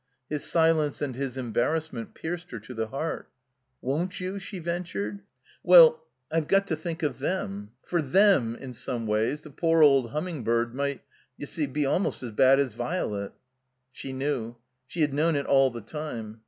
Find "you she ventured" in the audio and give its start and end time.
4.19-5.19